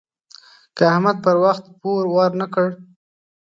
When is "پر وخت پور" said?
1.25-2.03